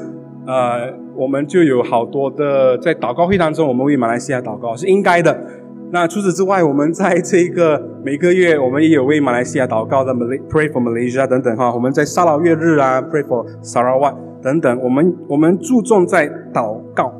[0.46, 5.57] 呃，我们就有好多的在祷告会当中，我们为马来西亚祷告是应该的。
[5.90, 11.74] 那除此之外，我们在这个每个月，我们也有为马来西亚祷告的 Pray for Malaysia 等等哈。
[11.74, 17.14] 我们在沙劳越日啊，Pray for Sarawak 等等，我们我们注重在祷告。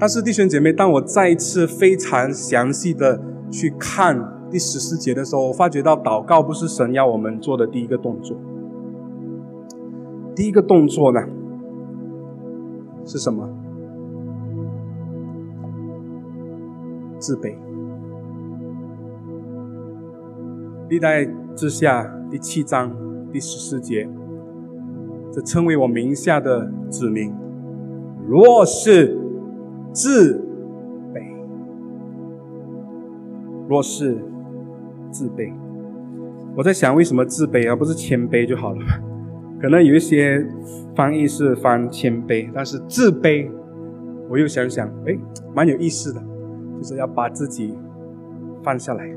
[0.00, 3.20] 但是弟兄姐妹，当我再一次非常详细的
[3.52, 8.36] 去看第十四节的时候，我发觉到祷告不是神要我们做的第一个动作。
[10.34, 11.20] 第一个动作呢
[13.06, 13.48] 是什么？
[17.22, 17.54] 自卑。
[20.88, 22.92] 历代之下第七章
[23.32, 24.08] 第十四节，
[25.30, 27.32] 这称为我名下的子民，
[28.26, 29.16] 若是
[29.92, 30.34] 自
[31.14, 31.22] 卑，
[33.68, 34.18] 若是
[35.12, 35.52] 自卑，
[36.56, 38.80] 我在想为什么自卑而不是谦卑就好了？
[39.60, 40.44] 可能有一些
[40.96, 43.48] 翻译是翻谦卑，但是自卑，
[44.28, 45.16] 我又想想，哎，
[45.54, 46.20] 蛮有意思的。
[46.82, 47.78] 就是要把自己
[48.60, 49.08] 放下来，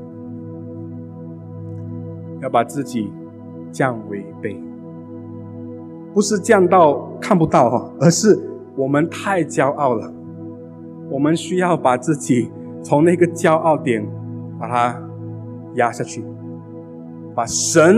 [2.40, 3.10] 要把自己
[3.72, 4.56] 降为卑，
[6.14, 8.38] 不是降到看不到哈，而是
[8.76, 10.12] 我们太骄傲了，
[11.10, 12.52] 我们需要把自己
[12.84, 14.06] 从那个骄傲点
[14.60, 15.02] 把它
[15.74, 16.24] 压下去，
[17.34, 17.96] 把神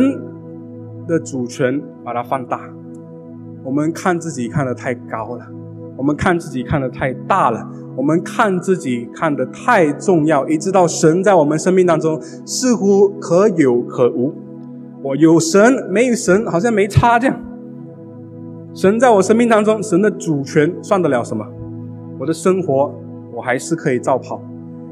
[1.07, 2.59] 的主权把它放大，
[3.63, 5.47] 我们看自己看得太高了。
[5.99, 14.33] 我们看自己看得太大了，我们看自己看得太重要，以致到神在我们生命当中似乎可有可无。
[15.03, 17.37] 我有神没有神，好像没差这样。
[18.73, 21.45] 神在我生命当中，神的主权算得了什么？
[22.21, 22.95] 我的生活
[23.35, 24.41] 我还是可以照跑。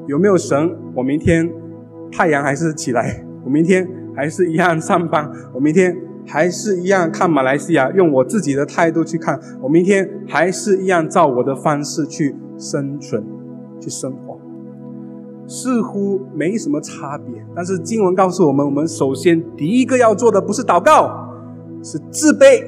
[0.08, 0.76] 有没有神？
[0.92, 1.48] 我明天
[2.10, 5.96] 太阳还是起来，我明天还是一样上班，我明天。
[6.26, 9.38] 还是一样看马来西亚，用我自己的态度去看。
[9.62, 13.22] 我明天还是一样照我的方式去生存、
[13.80, 14.36] 去生活，
[15.46, 17.40] 似乎没什么差别。
[17.54, 21.32] 但是经文告诉我们，我们首先第一个要做的不是祷告，
[21.80, 22.60] 是自卑，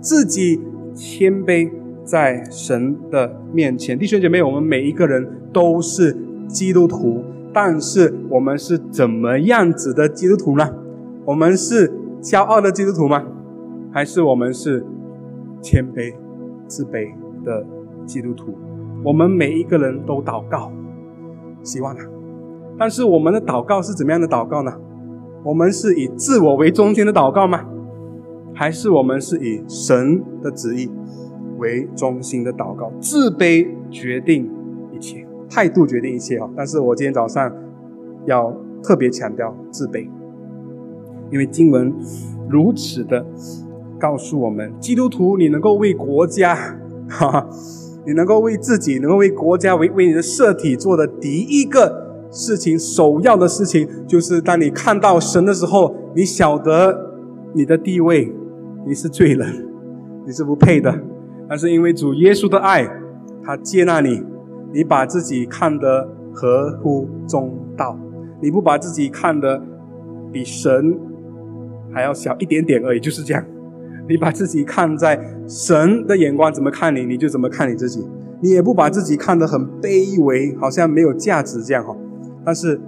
[0.00, 0.60] 自己
[0.94, 1.68] 谦卑
[2.04, 3.98] 在神的面前。
[3.98, 6.16] 弟兄姐妹，我们每一个人都是
[6.46, 10.70] 基督徒，但是我们是怎么样子的基督徒呢？
[11.24, 11.90] 我们是。
[12.22, 13.22] 骄傲的基督徒吗？
[13.92, 14.84] 还是我们是
[15.62, 16.14] 谦卑、
[16.66, 17.12] 自卑
[17.44, 17.64] 的
[18.06, 18.54] 基督徒？
[19.02, 20.70] 我们每一个人都祷告，
[21.62, 22.04] 希望啊。
[22.78, 24.72] 但是我们的祷告是怎么样的祷告呢？
[25.42, 27.64] 我们是以自我为中心的祷告吗？
[28.54, 30.90] 还是我们是以神的旨意
[31.58, 32.92] 为中心的祷告？
[33.00, 34.50] 自卑决定
[34.92, 36.48] 一切，态度决定一切啊！
[36.54, 37.50] 但是我今天早上
[38.26, 40.06] 要特别强调自卑。
[41.30, 41.92] 因为经文
[42.48, 43.24] 如此的
[43.98, 46.54] 告诉我们，基督徒你能够为国家，
[47.08, 47.48] 哈哈，
[48.06, 57.14] 你能够为自己，能够为国家，为为你的社体做的第一个事情，首要的事情，就是当你看到神的时候，你晓得
[57.54, 58.32] 你的地位，
[58.86, 59.68] 你是罪人，
[60.26, 60.98] 你是不配的。
[61.48, 62.88] 但是因为主耶稣的爱，
[63.44, 64.22] 他接纳你，
[64.72, 67.98] 你把自己看得合乎中道，
[68.40, 69.62] 你不把自己看得
[70.32, 70.98] 比神。
[71.92, 73.44] 还要小一点点而已，就是这样。
[74.08, 78.04] 你把自己看在神的眼光怎么看你，你就怎么看你自己。
[78.42, 81.96] 你也不把自己看得很卑微，好像没有价值这样哈。
[82.44, 82.80] 但是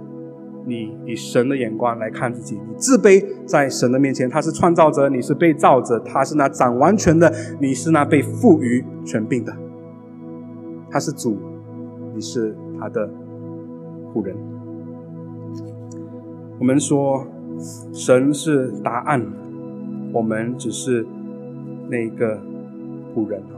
[0.65, 9.53] 你以神的眼光来看自己，你自卑在神的面前，他是创造者，你是被造者，他是那掌完全的，你是那被赋予权柄的。
[10.89, 11.37] 他是主，
[12.15, 13.09] 你是他的
[14.13, 14.35] 仆人。
[16.59, 17.25] 我们说。
[17.93, 19.25] 神是答案，
[20.11, 21.05] 我们只是
[21.89, 22.37] 那个
[23.15, 23.55] 仆人啊，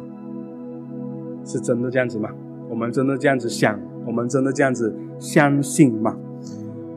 [1.43, 2.29] 是真的这样子吗？
[2.69, 3.79] 我们真的这样子想？
[4.05, 6.15] 我们真的这样子相信吗？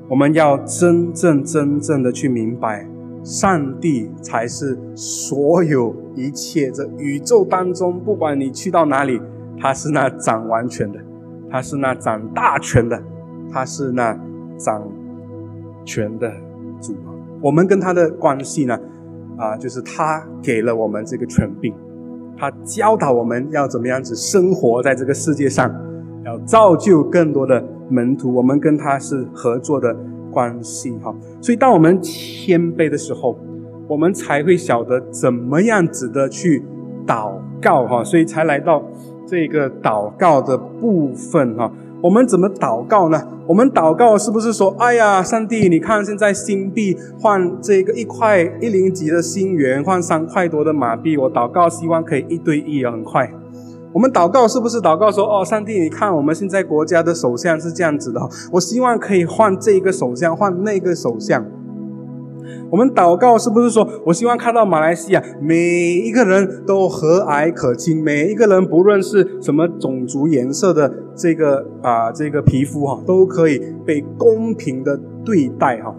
[0.08, 2.86] 我们要真正真正的去明白，
[3.22, 6.70] 上帝才是所有一切。
[6.70, 9.20] 这宇宙当中，不管你去到哪里，
[9.58, 10.98] 他是那掌完全的，
[11.50, 13.02] 他是那掌大权的，
[13.50, 14.18] 他是那
[14.58, 14.82] 掌
[15.84, 16.32] 权的。
[17.40, 18.78] 我们跟他的关系呢，
[19.36, 21.74] 啊，就是他给了我们这个权柄，
[22.36, 25.72] 他教导我们要怎么样子生活在这个世界上，
[26.24, 28.34] 要造就更多的门徒。
[28.34, 29.96] 我们跟他是合作的
[30.30, 31.14] 关系哈。
[31.40, 33.38] 所以，当我们谦卑的时候，
[33.88, 36.64] 我们才会晓得怎么样子的去
[37.06, 37.32] 祷
[37.62, 38.02] 告哈。
[38.04, 38.82] 所以才来到。
[39.30, 41.70] 这个祷告的部分哈，
[42.00, 43.20] 我们怎么祷告呢？
[43.46, 53.28] 我们祷告是不是说，哎呀，上帝，你看现在新币换这个一块一零级的新元换三块多的马币，我祷告希望可以一对一很快。
[53.92, 58.20] 我们祷告是不是祷告说，哦，上帝，你看我们现在国家的首相是这样子的，
[58.52, 61.44] 我希望可以换这个首相换那个首相。
[62.70, 75.94] 我们祷告是不是说，我希望看到马来西亚每一个人都和蔼可亲，每一个人不论是什么种族颜色的这个啊这个皮肤哈，都可以被公平的对待哈。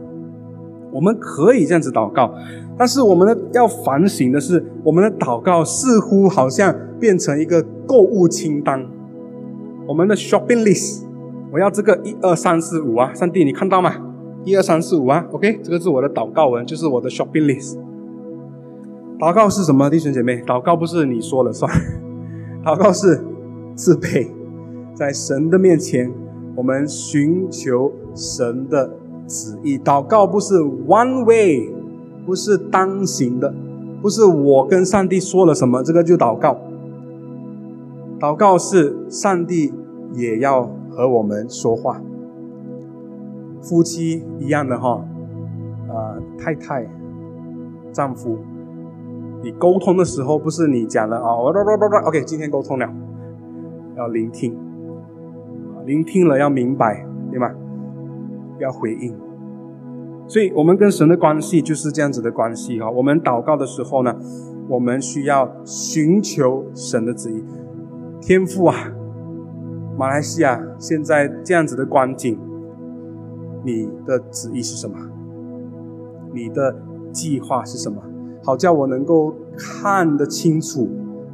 [0.91, 2.33] 我们可以这样子祷告，
[2.77, 8.85] 但是我们的要反省的是，我们的祷告似乎好像变成一个购物清单，
[9.87, 11.03] 我们的 shopping list，
[11.51, 14.08] 我要这个一二三四五啊，上帝你看到吗？
[14.45, 17.77] 一二三四五啊，OK，这个是我的祷告文，就是我的 shopping list。
[19.19, 20.41] 祷告是什么，弟兄姐妹？
[20.43, 21.69] 祷告不是你说了算，
[22.63, 23.21] 祷告是
[23.75, 24.27] 自卑，
[24.95, 26.09] 在神的面前，
[26.55, 28.89] 我们寻求神的
[29.27, 29.77] 旨意。
[29.77, 30.55] 祷告不是
[30.87, 31.69] one way，
[32.25, 33.53] 不是单行的，
[34.01, 36.57] 不是我跟上帝说了什么，这个就祷告。
[38.19, 39.73] 祷告是上帝
[40.13, 42.01] 也要和我们说话。
[43.61, 45.03] 夫妻一样的哈，
[45.89, 46.87] 啊，太太、
[47.91, 48.37] 丈夫，
[49.43, 52.87] 你沟通的时候不是你讲了啊，我我我我 OK，今天沟通了，
[53.97, 54.57] 要聆听，
[55.85, 57.49] 聆听了要明白，对吗？
[58.59, 59.13] 要回应。
[60.27, 62.89] 所以，我们跟神的关系就是这样子的关系哈。
[62.89, 64.15] 我们祷告的时候呢，
[64.67, 67.43] 我们需要寻求神的旨意。
[68.21, 68.75] 天父啊，
[69.97, 72.39] 马来西亚现在这样子的光景。
[73.63, 74.95] 你的旨意是什么？
[76.33, 76.75] 你的
[77.11, 78.01] 计划是什么？
[78.43, 80.89] 好叫我能够看得清楚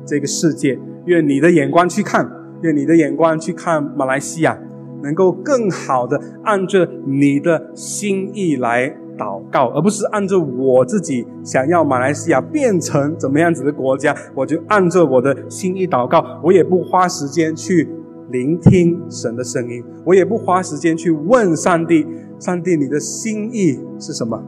[0.05, 0.79] 这个世界。
[1.05, 2.27] 愿你的眼光去看，
[2.61, 4.57] 愿你的眼光去看马来西亚，
[5.03, 17.87] 能够更好的按着你的心意来祷告，而不是按照我自己想要马来西亚变成怎么样子的国家，我就按照我的心意祷告，我也不花时间去。
[18.29, 22.05] 聆听神的声音，我也不花时间去问上帝：
[22.39, 24.43] 上帝，你的心意是什么？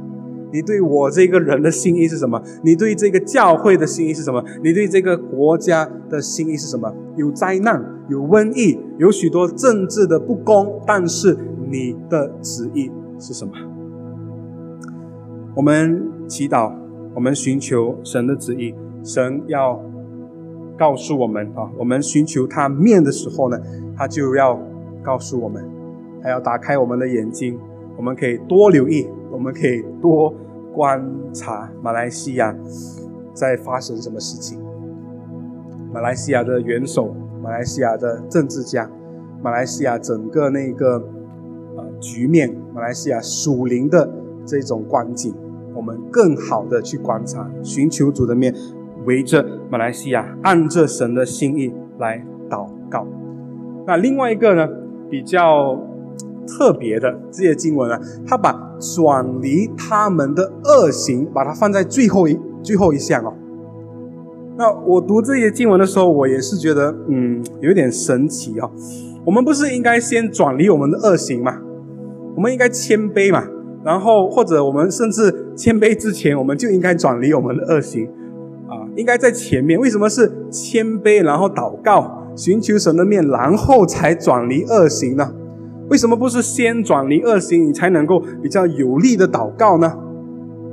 [0.52, 2.42] 你对我这个人的心意是什么？
[2.64, 4.44] 你对这个教会的心意是什么？
[4.64, 6.92] 你对这个国家的心意是什么？
[7.16, 11.38] 有灾难，有瘟疫，有许多政治的不公，但是
[11.70, 13.52] 你的旨意是什么？
[15.56, 16.74] 我们祈祷，
[17.14, 18.74] 我们寻求神的旨意，
[19.04, 19.84] 神要。
[20.78, 23.58] 告诉我们啊，我们寻求他面的时候呢，
[23.96, 24.60] 他就要
[25.02, 25.68] 告诉我们，
[26.22, 27.60] 他要打开我们的眼睛，
[27.98, 30.34] 我们可以多留意，我们可以多
[30.74, 31.04] 观
[31.34, 32.56] 察马来西亚
[33.34, 34.60] 在发生什么事情。
[35.92, 38.88] 马来西亚的元首，马来西亚的政治家，
[39.42, 40.98] 马来西亚整个那个
[41.76, 44.08] 呃局面，马来西亚属灵的
[44.46, 45.34] 这种光景，
[45.74, 48.54] 我们更好的去观察，寻求主的面。
[49.08, 53.08] 围着马来西亚，按着神的心意来祷告。
[53.88, 54.68] 那另外一个呢，
[55.10, 55.80] 比较
[56.46, 57.98] 特别的这些经文呢，
[58.28, 58.54] 他把
[58.96, 63.34] 转离他们的恶行，把它放在最后一最后一项哦。
[64.58, 68.70] 那我读这些经文的时候，我也是觉得，嗯，有点神奇哦。
[69.24, 71.58] 我们不是应该先转离我们的恶行吗？
[72.36, 73.48] 我们应该谦卑嘛，
[73.86, 78.06] 然后或者我们甚至谦卑之前，我们就应该转离我们的恶行。
[78.68, 85.34] 啊应该在前面，为什么是谦卑，然后祷告，寻求神的面，然后才转离恶行呢？
[85.90, 89.98] 为什么不是先转离恶行，你才能够比较有力的祷告呢？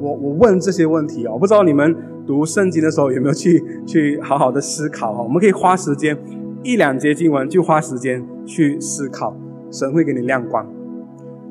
[0.00, 5.22] 我我问这些问题啊，我不知道你们读圣经的时候有没有去 去好好的思考哈？
[5.22, 6.18] 我们可以花时间
[6.62, 9.36] 一两节经文就花时间去思考，
[9.70, 10.66] 神会给你亮光。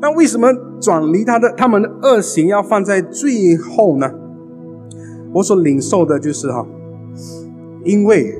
[0.01, 4.11] 那为什么转离他的他们的恶行要放在最后呢？
[5.34, 6.65] 我所领受的就是哈，
[7.84, 8.39] 因为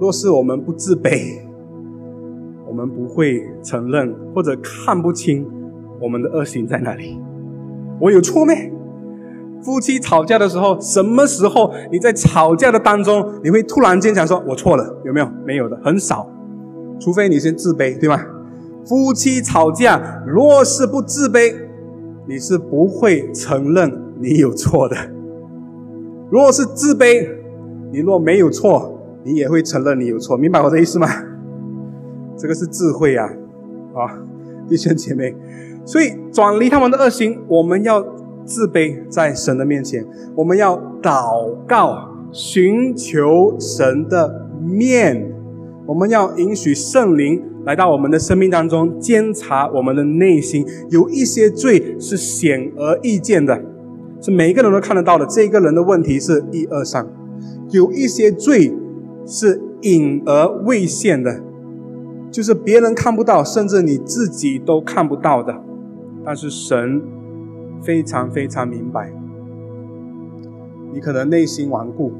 [0.00, 1.40] 若是我们不自卑，
[2.68, 5.46] 我们不会承认或者看不清
[6.00, 7.18] 我们的恶行在哪里。
[8.00, 8.72] 我有错没？
[9.62, 14.96] 夫妻吵架的时候，什么时候你在吵架的当中，你会突然间想说“我错了”？
[15.06, 15.28] 有没有？
[15.46, 16.28] 没有的，很少。
[16.98, 18.20] 除非你先自卑，对吗？
[18.84, 21.54] 夫妻吵架，若是不自卑，
[22.26, 24.96] 你是不会承认你有错的。
[26.32, 27.28] 如果是自卑，
[27.92, 30.34] 你若没有错，你也会承认你有错。
[30.34, 31.06] 明白我的意思吗？
[32.38, 33.26] 这个是智慧啊，
[33.94, 34.16] 啊，
[34.66, 35.36] 弟兄姐妹。
[35.84, 38.00] 所以转离他们的恶行，我们要
[38.46, 41.98] 自卑在神的面前，我们要祷告，
[42.32, 45.30] 寻求神的面，
[45.84, 50.64] 我们要允许圣灵来到我们的生命当中，监察我们的内心。
[50.88, 53.62] 有一些罪是显而易见的，
[54.22, 55.26] 是每一个人都看得到的。
[55.26, 57.06] 这个人的问题是一二三，
[57.70, 58.72] 有一些罪
[59.26, 61.42] 是隐而未现的，
[62.30, 65.54] 就是别人看不到，甚至你自己都看不到的。
[66.24, 67.02] 但是神
[67.82, 69.12] 非常非常明白，
[70.94, 72.12] 你可能内心顽固，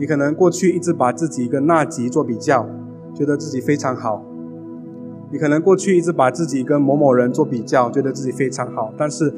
[0.00, 2.68] 你可能过去一直把自己跟那吉做比较，
[3.14, 4.20] 觉得自己非常好；
[5.30, 8.92] 你可能过去一直把自己跟某某人做比较，觉得自己非常好。
[8.98, 9.32] 但是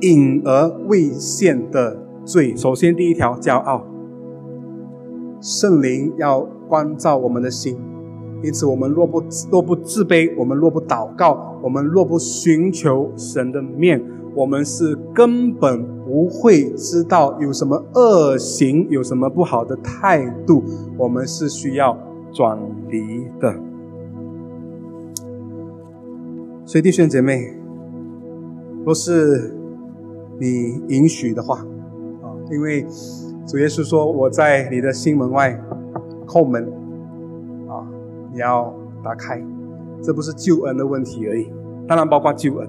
[0.00, 3.84] 隐而未现的罪，首先第一条，骄傲。
[5.40, 7.78] 圣灵要关照我们的心。
[8.42, 14.02] 因此，我们若不若不自卑，我们若不祷告，我们若不寻求神的面，
[14.34, 20.62] 我们是根本不会知道有什么恶行，有什么不好的态度。
[20.96, 21.94] 我们是需要
[22.32, 23.54] 转离的。
[26.64, 27.54] 所以，弟兄姐妹，
[28.86, 29.54] 若是
[30.40, 31.58] 你允许的话，
[32.22, 32.84] 啊，因为
[33.46, 35.60] 主耶稣说：“我在你的心门外
[36.26, 36.64] 叩门。”
[37.68, 37.86] 啊
[38.32, 38.72] 你要
[39.04, 39.42] 打开，
[40.02, 41.46] 这不是救恩的问题而已，
[41.86, 42.68] 当然包括救恩，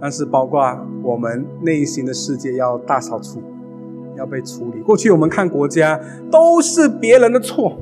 [0.00, 0.60] 但是包括
[1.02, 3.40] 我们内心的世界要大扫除，
[4.18, 4.80] 要被处理。
[4.82, 5.98] 过去我们看国家
[6.30, 7.78] 都是别人的错，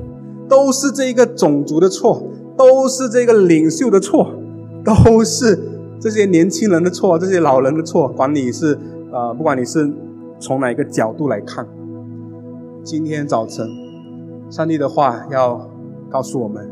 [0.47, 2.23] 都是这个种族的错，
[2.55, 4.35] 都是这个领袖的错，
[4.83, 5.59] 都是
[5.99, 8.07] 这些年轻人的错，这些老人的错。
[8.09, 8.77] 管你是
[9.13, 9.93] 啊，不管你是
[10.39, 11.67] 从哪一个角度来看，
[12.83, 13.69] 今天早晨，
[14.49, 15.69] 上帝的话要
[16.09, 16.67] 告诉我们。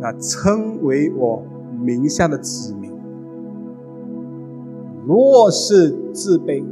[0.00, 1.42] 那称为我
[1.80, 2.92] 名下的子民，
[5.04, 6.62] 若是自卑，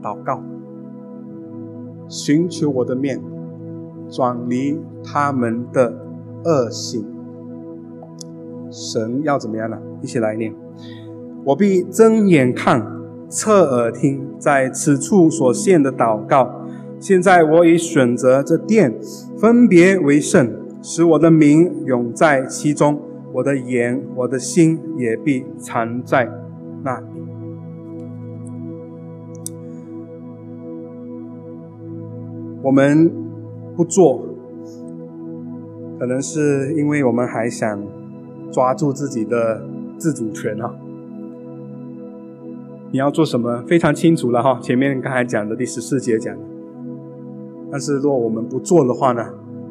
[0.00, 0.40] 祷告，
[2.08, 3.20] 寻求我的面，
[4.08, 5.92] 转离他们的
[6.44, 7.04] 恶行，
[8.70, 9.76] 神要怎么样呢？
[10.00, 10.54] 一起来念：
[11.44, 12.86] 我必睁眼看，
[13.28, 16.66] 侧耳听，在此处所献的祷告。
[17.00, 18.98] 现在我已选择这殿，
[19.38, 20.52] 分别为圣。
[20.80, 23.00] 使我的名永在其中，
[23.32, 26.28] 我的眼、我的心也必藏在
[26.84, 27.06] 那里。
[32.62, 33.10] 我们
[33.76, 34.24] 不做，
[35.98, 37.82] 可能是因为我们还想
[38.52, 39.66] 抓住自己的
[39.98, 40.74] 自主权啊。
[42.90, 43.62] 你要做什么？
[43.66, 46.42] 非常清楚了哈，前面刚才讲的第十四节讲的。
[47.70, 49.22] 但是若我们不做的话呢？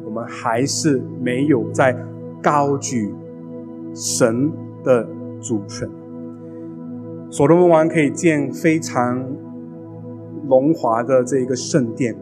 [0.04, 1.94] 我们还是没有在
[2.42, 3.12] 高举
[3.94, 4.50] 神
[4.82, 5.06] 的
[5.38, 5.86] 主权。
[7.28, 9.22] 所罗门王可以建非常
[10.48, 12.16] 荣华的这一个圣殿，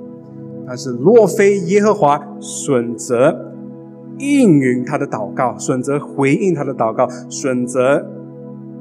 [0.67, 3.53] 但是若非耶和华选择
[4.19, 8.05] 应允他的祷告，选择回应他的祷告，选择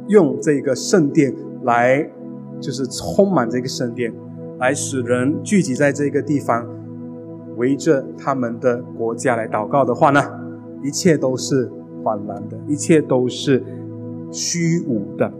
[0.07, 1.31] 用这个圣殿
[1.65, 2.09] 来，
[2.59, 4.13] 就是充满这个圣殿，
[4.59, 6.65] 来使人聚集在这个地方。
[7.57, 10.21] 围着他们的国家来祷告的话呢，
[10.83, 11.71] 一切都是
[12.03, 13.63] 缓然的，一切都是
[14.29, 15.31] 虚无的。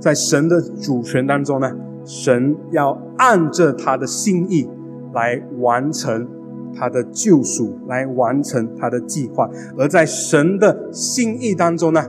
[0.00, 1.70] 在神的主权当中呢，
[2.04, 4.66] 神要按着他的心意
[5.12, 6.26] 来完成
[6.74, 9.48] 他的救赎，来完成他的计划。
[9.76, 12.02] 而在神的心意当中呢，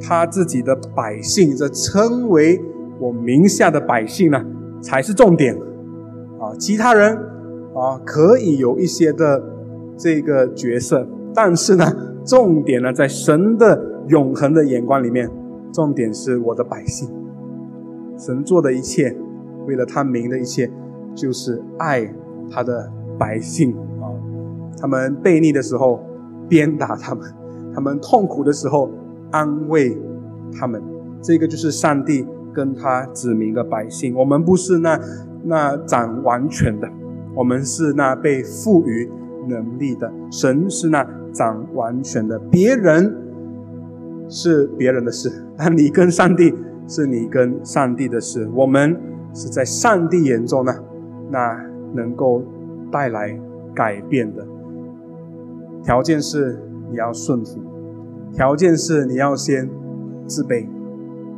[0.00, 2.60] 他自己的百姓，这称为
[3.00, 4.44] 我名下的百姓呢，
[4.80, 5.56] 才是重点
[6.38, 6.54] 啊！
[6.58, 7.18] 其他人。
[7.72, 9.40] 啊，可以有一些的
[9.96, 11.84] 这个角色，但是呢，
[12.24, 15.30] 重点呢，在神的永恒的眼光里面，
[15.72, 17.08] 重点是我的百姓。
[18.18, 19.16] 神做的一切，
[19.68, 20.68] 为了他名的一切，
[21.14, 22.12] 就是爱
[22.50, 23.70] 他的百姓
[24.00, 24.10] 啊。
[24.80, 26.00] 他们背逆的时候，
[26.48, 27.22] 鞭打他们；
[27.72, 28.90] 他们痛苦的时候，
[29.30, 29.96] 安慰
[30.52, 30.82] 他们。
[31.22, 34.14] 这个就是上帝跟他指明的百姓。
[34.14, 35.00] 我们不是那
[35.44, 36.88] 那掌完全的。
[37.34, 39.08] 我们是那被赋予
[39.48, 43.16] 能力的，神是那掌完全的，别人
[44.28, 46.52] 是别人的事，但你跟上帝
[46.88, 48.48] 是你跟上帝的事。
[48.52, 49.00] 我们
[49.32, 50.74] 是在上帝眼中呢，
[51.30, 51.56] 那
[51.94, 52.42] 能够
[52.90, 53.38] 带来
[53.74, 54.44] 改变的。
[55.84, 56.58] 条件是
[56.90, 57.60] 你要顺服，
[58.34, 59.70] 条件是你要先
[60.26, 60.66] 自卑，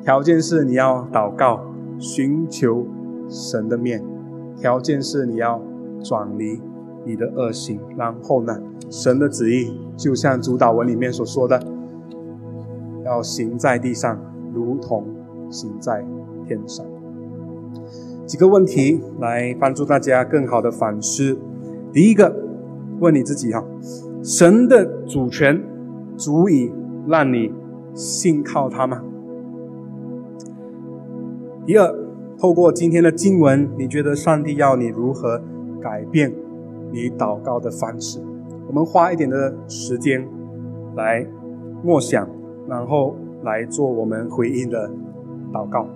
[0.04, 1.60] 条件是你要祷告，
[1.98, 2.84] 寻求
[3.28, 4.02] 神的面，
[4.56, 5.62] 条件是你要
[6.02, 6.60] 转离
[7.06, 11.62] 你的恶行，然后呢，神的旨意就像主导文里面所说的，
[13.04, 14.18] 要行在地上，
[14.52, 15.04] 如同
[15.48, 16.04] 行在
[16.48, 16.84] 天上。
[18.26, 21.38] 几个问题来帮助大家更好的反思。
[21.92, 22.34] 第一个，
[22.98, 23.64] 问你自己哈。
[24.24, 25.62] 神的主权
[26.16, 26.72] 足以
[27.06, 27.52] 让你
[27.94, 29.00] 信靠他吗？
[31.64, 31.94] 第二，
[32.40, 35.40] 透过今天的经文，你觉得上帝要你如何
[35.80, 36.34] 改变
[36.90, 38.18] 你祷告的方式？
[38.66, 40.28] 我们花一点的时间
[40.96, 41.24] 来
[41.84, 42.28] 默想，
[42.68, 44.90] 然后来做我们回应的
[45.52, 45.86] 祷告。